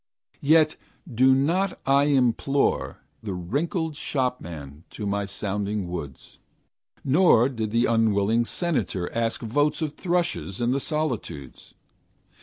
[0.41, 0.77] Yet
[1.13, 6.39] do not I implore The wrinkled shopman to my sounding woods,
[7.03, 11.75] Nor bid the unwilling senator Ask votes of thrushes in the solitudes.